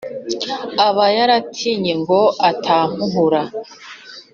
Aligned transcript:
aba 0.87 1.05
yaratinye 1.17 1.93
ngo 2.01 2.19
atampuhura. 2.49 3.41